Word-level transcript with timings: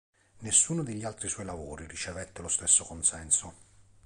Nessuno 0.39 0.81
degli 0.81 1.03
altri 1.03 1.27
suoi 1.27 1.45
lavori 1.45 1.85
ricevette 1.85 2.41
lo 2.41 2.47
stesso 2.47 2.83
consenso. 2.83 3.53